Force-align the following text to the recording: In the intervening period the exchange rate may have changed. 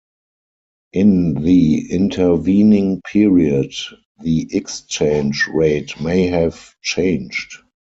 In 0.93 1.35
the 1.43 1.91
intervening 1.91 3.03
period 3.05 3.75
the 4.19 4.47
exchange 4.51 5.47
rate 5.53 6.01
may 6.01 6.25
have 6.25 6.73
changed. 6.81 7.59